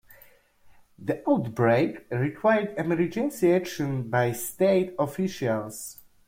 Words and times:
The 0.97 1.21
outbreak 1.29 2.07
required 2.09 2.73
emergency 2.75 3.53
action 3.53 4.09
by 4.09 4.31
state 4.31 4.95
officials. 4.97 5.99